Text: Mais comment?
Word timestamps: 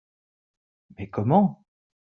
Mais 0.97 1.11
comment? 1.11 1.63